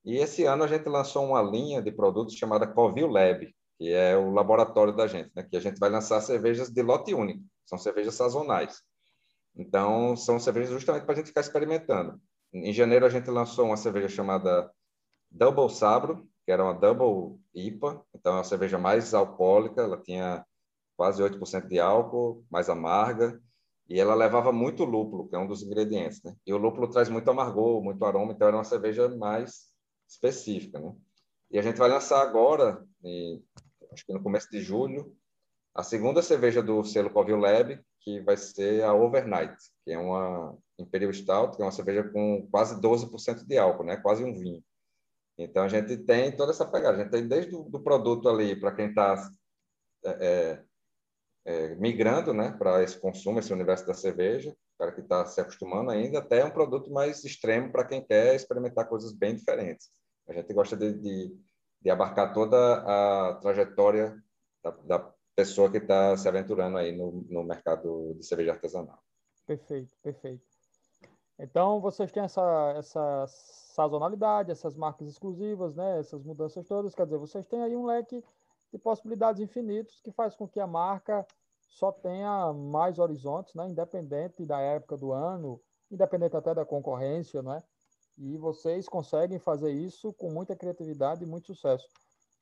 [0.05, 4.17] E esse ano a gente lançou uma linha de produtos chamada Covil Lab, que é
[4.17, 5.43] o laboratório da gente, né?
[5.43, 8.83] Que a gente vai lançar cervejas de lote único, são cervejas sazonais.
[9.57, 12.21] Então são cervejas justamente para a gente ficar experimentando.
[12.53, 14.71] Em janeiro a gente lançou uma cerveja chamada
[15.31, 20.45] Double Sabro, que era uma Double IPA, então é uma cerveja mais alcoólica, ela tinha
[20.97, 23.41] quase 8% de álcool, mais amarga,
[23.89, 26.37] e ela levava muito lúpulo, que é um dos ingredientes, né?
[26.47, 29.71] E o lúpulo traz muito amargor, muito aroma, então era uma cerveja mais
[30.07, 30.95] específica, né?
[31.51, 32.87] E a gente vai lançar agora,
[33.93, 35.17] acho que no começo de julho,
[35.75, 40.57] a segunda cerveja do selo Covil Lab, que vai ser a Overnight, que é uma
[40.79, 43.97] Imperial Stout, que é uma cerveja com quase 12% de álcool, né?
[43.97, 44.63] Quase um vinho.
[45.43, 46.97] Então, a gente tem toda essa pegada.
[46.97, 49.15] A gente tem desde o do produto ali, para quem está
[50.05, 50.65] é, é,
[51.45, 55.91] é, migrando né, para esse consumo, esse universo da cerveja, cara que está se acostumando
[55.91, 59.91] ainda, até um produto mais extremo para quem quer experimentar coisas bem diferentes.
[60.29, 61.37] A gente gosta de, de,
[61.83, 64.17] de abarcar toda a trajetória
[64.63, 69.03] da, da pessoa que está se aventurando aí no, no mercado de cerveja artesanal.
[69.47, 70.45] Perfeito, perfeito.
[71.39, 73.27] Então, vocês têm essa, essa
[73.81, 78.23] sazonalidade, essas marcas exclusivas, né, essas mudanças todas, quer dizer, vocês têm aí um leque
[78.71, 81.27] de possibilidades infinitos que faz com que a marca
[81.71, 87.63] só tenha mais horizontes, né, independente da época do ano, independente até da concorrência, né?
[88.19, 91.89] E vocês conseguem fazer isso com muita criatividade e muito sucesso.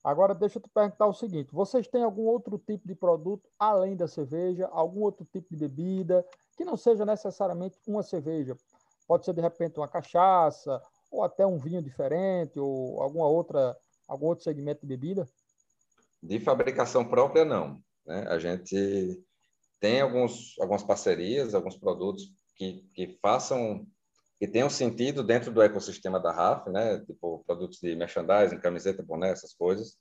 [0.02, 3.96] Agora, deixa eu te perguntar o seguinte: vocês têm algum outro tipo de produto além
[3.96, 8.56] da cerveja, algum outro tipo de bebida que não seja necessariamente uma cerveja?
[9.06, 14.26] Pode ser de repente uma cachaça, ou até um vinho diferente, ou alguma outra, algum
[14.26, 15.28] outro segmento de bebida?
[16.22, 17.82] De fabricação própria, não.
[18.06, 18.26] Né?
[18.28, 19.22] A gente
[19.80, 23.86] tem alguns, algumas parcerias, alguns produtos que, que façam,
[24.38, 26.98] que tenham sentido dentro do ecossistema da RAF, né?
[27.00, 29.96] tipo produtos de merchandising, camiseta, boné, essas coisas.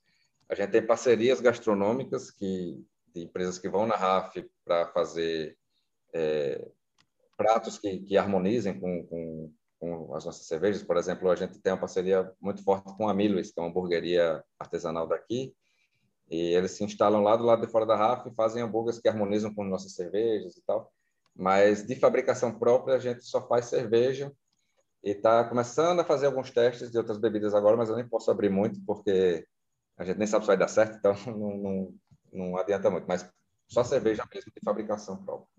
[0.49, 5.57] A gente tem parcerias gastronômicas que, de empresas que vão na RAF para fazer
[6.13, 6.67] é,
[7.35, 10.83] pratos que, que harmonizem com, com, com, as nossas cervejas.
[10.83, 13.69] Por exemplo, a gente tem uma parceria muito forte com a Milos, que é uma
[13.69, 15.55] hamburgueria artesanal daqui,
[16.29, 19.07] e eles se instalam lá do lado de fora da Rafa e fazem hambúrgueres que
[19.07, 20.91] harmonizam com nossas cervejas e tal.
[21.35, 24.31] Mas de fabricação própria, a gente só faz cerveja
[25.03, 28.29] e está começando a fazer alguns testes de outras bebidas agora, mas eu nem posso
[28.29, 29.47] abrir muito porque
[29.97, 31.93] a gente nem sabe se vai dar certo, então não, não,
[32.33, 33.05] não adianta muito.
[33.07, 33.29] Mas
[33.67, 35.56] só cerveja mesmo de fabricação própria.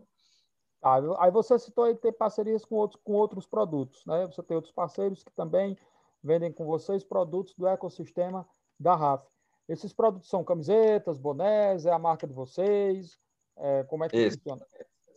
[0.83, 4.27] Ah, aí você citou aí tem parcerias com outros, com outros produtos, né?
[4.27, 5.77] Você tem outros parceiros que também
[6.23, 9.25] vendem com vocês produtos do ecossistema da RAF.
[9.69, 13.19] Esses produtos são camisetas, bonés, é a marca de vocês?
[13.57, 14.39] É, como é que Isso.
[14.39, 14.67] funciona?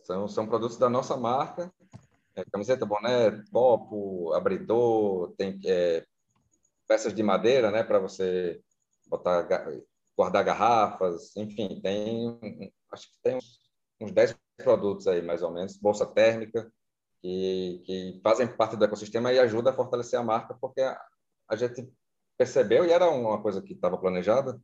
[0.02, 1.72] São, são produtos da nossa marca.
[2.34, 6.04] É, camiseta, boné, copo, abridor, tem é,
[6.88, 8.60] peças de madeira, né, para você
[9.06, 9.46] botar,
[10.16, 13.60] guardar garrafas, enfim, tem, acho que tem uns,
[14.00, 16.70] uns 10 produtos aí, mais ou menos, bolsa térmica,
[17.20, 21.00] que, que fazem parte do ecossistema e ajuda a fortalecer a marca, porque a,
[21.48, 21.88] a gente
[22.36, 24.60] percebeu, e era uma coisa que estava planejada,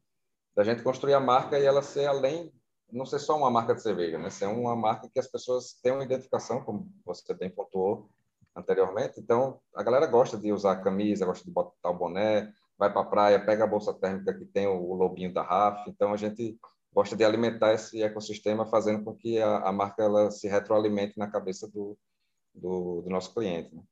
[0.57, 2.53] da gente construir a marca e ela ser além,
[2.91, 4.31] não ser só uma marca de cerveja, né?
[4.31, 8.11] ser uma marca que as pessoas tenham identificação, como você bem pontuou
[8.57, 9.21] anteriormente.
[9.21, 13.03] Então, a galera gosta de usar a camisa, gosta de botar o boné, vai para
[13.03, 15.89] a praia, pega a bolsa térmica que tem o, o lobinho da RAF.
[15.89, 16.59] Então, a gente
[16.99, 21.31] gosta de alimentar esse ecossistema, fazendo com que a, a marca ela se retroalimente na
[21.31, 21.97] cabeça do,
[22.53, 23.73] do, do nosso cliente.
[23.73, 23.83] Né?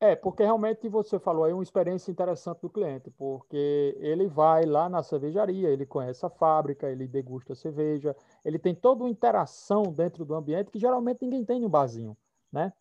[0.00, 4.88] É, porque realmente você falou aí uma experiência interessante do cliente, porque ele vai lá
[4.88, 9.82] na cervejaria, ele conhece a fábrica, ele degusta a cerveja, ele tem toda uma interação
[9.82, 12.16] dentro do ambiente que geralmente ninguém tem no barzinho,
[12.50, 12.72] né?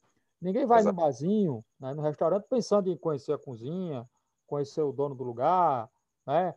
[0.41, 0.95] Ninguém vai Exato.
[0.95, 4.09] no barzinho, né, no restaurante, pensando em conhecer a cozinha,
[4.47, 5.89] conhecer o dono do lugar,
[6.25, 6.55] né?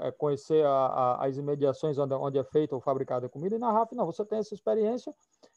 [0.00, 3.58] É, conhecer a, a, as imediações onde, onde, é feita ou fabricada a comida, e
[3.58, 5.12] na RAF não, você tem essa experiência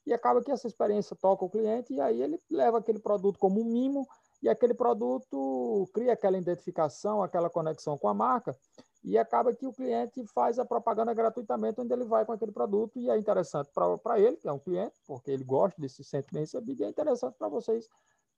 [0.05, 3.61] e acaba que essa experiência toca o cliente e aí ele leva aquele produto como
[3.61, 4.07] um mimo
[4.41, 8.55] e aquele produto cria aquela identificação, aquela conexão com a marca,
[9.03, 12.99] e acaba que o cliente faz a propaganda gratuitamente onde ele vai com aquele produto,
[12.99, 13.69] e é interessante
[14.03, 16.85] para ele, que é um cliente, porque ele gosta de se sentir bem recebido, e
[16.85, 17.87] é interessante para vocês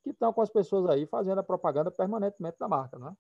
[0.03, 3.13] que estão com as pessoas aí fazendo a propaganda permanentemente da marca, né?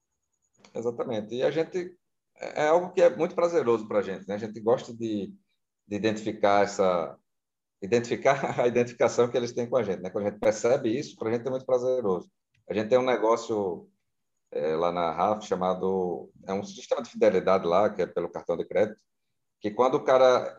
[0.73, 1.35] Exatamente.
[1.35, 1.97] E a gente
[2.39, 4.35] é, é algo que é muito prazeroso para a gente, né?
[4.35, 5.33] A gente gosta de,
[5.87, 7.17] de identificar essa
[7.81, 10.09] identificar a identificação que eles têm com a gente, né?
[10.09, 12.29] Quando a gente percebe isso, para a gente é muito prazeroso.
[12.69, 13.89] A gente tem um negócio
[14.51, 16.29] é, lá na RAF chamado.
[16.47, 18.99] É um sistema de fidelidade lá, que é pelo cartão de crédito,
[19.61, 20.57] que quando o cara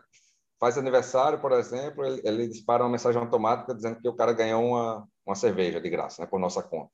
[0.59, 4.63] faz aniversário, por exemplo, ele, ele dispara uma mensagem automática dizendo que o cara ganhou
[4.63, 6.91] uma, uma cerveja de graça, né, por nossa conta.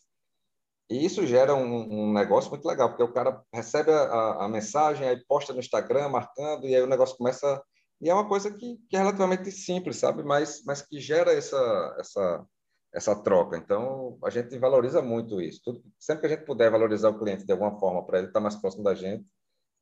[0.90, 5.08] E isso gera um, um negócio muito legal, porque o cara recebe a, a, mensagem,
[5.08, 7.64] aí posta no Instagram, marcando, e aí o negócio começa.
[8.00, 10.24] E é uma coisa que, que é relativamente simples, sabe?
[10.24, 12.46] Mas, mas que gera essa, essa,
[12.94, 13.58] essa troca.
[13.58, 15.60] Então, a gente valoriza muito isso.
[15.64, 18.40] Tudo, sempre que a gente puder valorizar o cliente de alguma forma para ele estar
[18.40, 19.26] mais próximo da gente,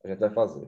[0.04, 0.66] a gente vai fazer.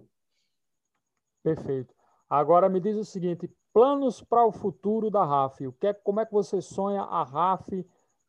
[1.43, 1.95] Perfeito.
[2.29, 5.67] Agora me diz o seguinte: planos para o futuro da RAF.
[5.67, 7.87] O que é, como é que você sonha a RAF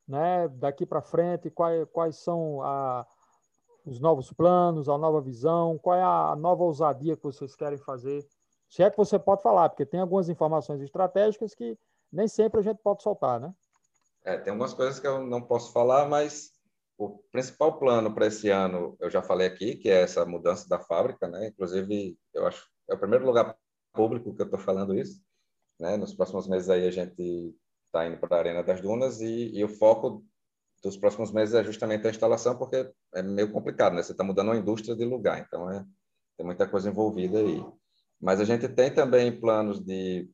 [0.08, 1.50] né, daqui para frente?
[1.50, 3.06] Quais, quais são a,
[3.86, 5.78] os novos planos, a nova visão?
[5.78, 8.26] Qual é a nova ousadia que vocês querem fazer?
[8.70, 11.78] Se é que você pode falar, porque tem algumas informações estratégicas que
[12.12, 13.54] nem sempre a gente pode soltar, né?
[14.24, 16.52] É, tem algumas coisas que eu não posso falar, mas
[16.98, 20.80] o principal plano para esse ano eu já falei aqui, que é essa mudança da
[20.80, 21.48] fábrica, né?
[21.48, 23.56] Inclusive, eu acho é o primeiro lugar
[23.94, 25.22] público que eu estou falando isso.
[25.80, 25.98] Né?
[25.98, 27.54] Nos próximos meses aí a gente
[27.88, 30.24] está indo para a Arena das Dunas e, e, o foco
[30.84, 34.04] dos próximos meses é justamente a instalação, porque é meio complicado, né?
[34.04, 35.84] Você está mudando uma indústria de lugar, então é,
[36.38, 37.66] tem muita coisa envolvida aí.
[38.22, 40.30] Mas a gente tem também planos de,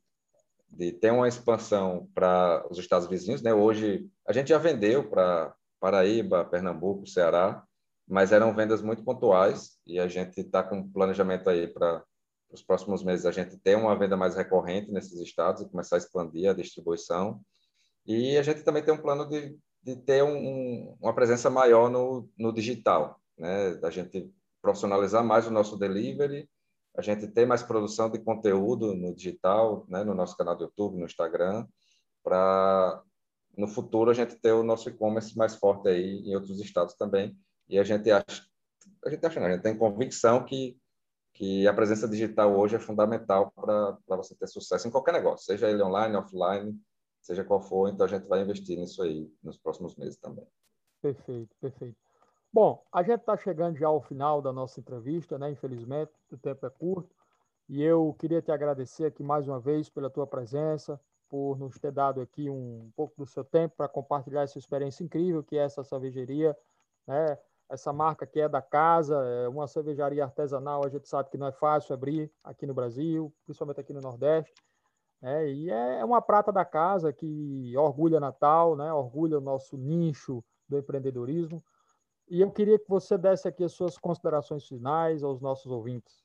[0.70, 3.54] de ter uma expansão para os estados vizinhos, né?
[3.54, 7.64] Hoje a gente já vendeu para Paraíba, Pernambuco, Ceará,
[8.08, 12.04] mas eram vendas muito pontuais e a gente está com planejamento aí para
[12.54, 16.00] os próximos meses a gente ter uma venda mais recorrente nesses estados e começar a
[16.00, 17.42] expandir a distribuição.
[18.06, 22.30] E a gente também tem um plano de, de ter um, uma presença maior no,
[22.38, 23.74] no digital, né?
[23.76, 26.48] Da gente profissionalizar mais o nosso delivery,
[26.96, 30.04] a gente ter mais produção de conteúdo no digital, né?
[30.04, 31.66] No nosso canal do YouTube, no Instagram,
[32.24, 33.02] para
[33.58, 37.36] no futuro a gente ter o nosso e-commerce mais forte aí em outros estados também.
[37.68, 38.46] E a gente acha,
[39.06, 40.78] a gente acha, não, a gente tem convicção que
[41.34, 45.70] que a presença digital hoje é fundamental para você ter sucesso em qualquer negócio, seja
[45.70, 46.80] ele online, offline,
[47.20, 47.90] seja qual for.
[47.90, 50.46] Então a gente vai investir nisso aí nos próximos meses também.
[51.02, 51.98] Perfeito, perfeito.
[52.52, 55.50] Bom, a gente está chegando já ao final da nossa entrevista, né?
[55.50, 57.10] Infelizmente, o tempo é curto.
[57.68, 61.92] E eu queria te agradecer aqui mais uma vez pela tua presença, por nos ter
[61.92, 65.84] dado aqui um pouco do seu tempo para compartilhar essa experiência incrível que é essa
[65.84, 66.56] cervejaria,
[67.08, 67.40] né?
[67.70, 71.48] Essa marca que é da casa, é uma cervejaria artesanal, a gente sabe que não
[71.48, 74.54] é fácil abrir aqui no Brasil, principalmente aqui no Nordeste.
[75.22, 75.50] Né?
[75.50, 78.92] E é, é uma prata da casa que orgulha Natal, né?
[78.92, 81.64] orgulha o nosso nicho do empreendedorismo.
[82.30, 86.24] E eu queria que você desse aqui as suas considerações finais aos nossos ouvintes.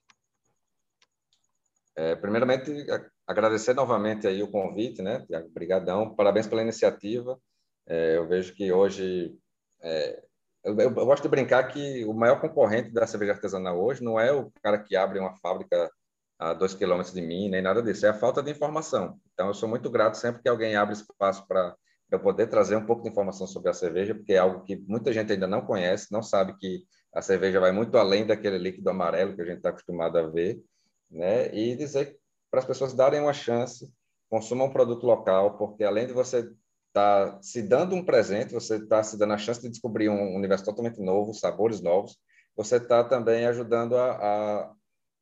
[1.97, 2.87] É, primeiramente,
[3.27, 5.27] agradecer novamente aí o convite, né?
[5.47, 6.15] Obrigadão.
[6.15, 7.41] Parabéns pela iniciativa.
[7.87, 9.37] É, eu vejo que hoje
[9.81, 10.23] é,
[10.69, 14.33] eu, eu, gosto de brincar que o maior concorrente da cerveja artesanal hoje não é
[14.33, 15.91] o cara que abre uma fábrica
[16.39, 19.19] a dois quilômetros de mim, nem nada disso, é a falta de informação.
[19.33, 21.75] Então, eu sou muito grato sempre que alguém abre espaço para
[22.11, 25.13] eu poder trazer um pouco de informação sobre a cerveja, porque é algo que muita
[25.13, 29.35] gente ainda não conhece, não sabe que a cerveja vai muito além daquele líquido amarelo
[29.35, 30.63] que a gente está acostumado a ver,
[31.11, 31.53] né?
[31.55, 32.17] E dizer
[32.51, 33.93] para as pessoas darem uma chance,
[34.31, 36.51] consumam um produto local, porque além de você
[36.99, 40.65] está se dando um presente, você está se dando a chance de descobrir um universo
[40.65, 42.19] totalmente novo, sabores novos.
[42.57, 44.73] Você está também ajudando a, a,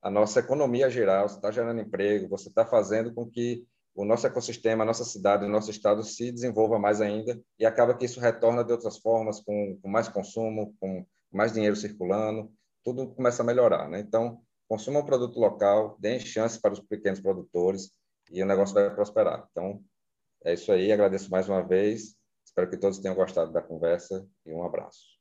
[0.03, 4.27] a, nossa economia geral, você está gerando emprego, você está fazendo com que o nosso
[4.27, 8.21] ecossistema, a nossa cidade, o nosso estado se desenvolva mais ainda e acaba que isso
[8.21, 12.51] retorna de outras formas, com, com mais consumo, com mais dinheiro circulando,
[12.85, 13.89] tudo começa a melhorar.
[13.89, 14.01] Né?
[14.01, 17.91] Então, consuma um produto local, deem chance para os pequenos produtores
[18.31, 19.47] e o negócio vai prosperar.
[19.51, 19.83] Então,
[20.47, 22.17] é isso aí, agradeço mais uma vez.
[22.45, 25.17] Espero que todos tenham gostado da conversa e um abraço.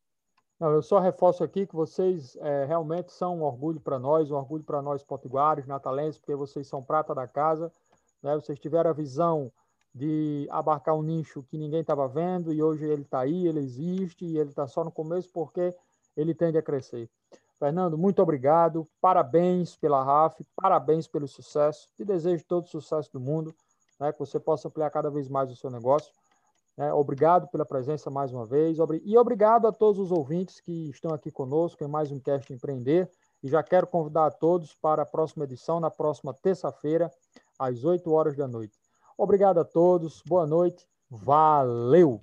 [0.60, 4.36] Não, eu só reforço aqui que vocês é, realmente são um orgulho para nós, um
[4.36, 7.72] orgulho para nós potiguares, natalenses, porque vocês são prata da casa.
[8.22, 8.36] Né?
[8.36, 9.52] Vocês tiveram a visão
[9.94, 14.26] de abarcar um nicho que ninguém estava vendo e hoje ele está aí, ele existe
[14.26, 15.74] e ele está só no começo porque
[16.16, 17.10] ele tende a crescer.
[17.58, 23.20] Fernando, muito obrigado, parabéns pela RAF, parabéns pelo sucesso, te desejo todo o sucesso do
[23.20, 23.56] mundo
[24.00, 26.12] né, que você possa ampliar cada vez mais o seu negócio.
[26.78, 26.92] Né?
[26.94, 31.32] Obrigado pela presença mais uma vez e obrigado a todos os ouvintes que estão aqui
[31.32, 33.10] conosco em mais um Cast Empreender.
[33.42, 37.12] E já quero convidar a todos para a próxima edição, na próxima terça-feira,
[37.60, 38.74] às 8 horas da noite.
[39.18, 42.22] Obrigado a todos, boa noite, valeu!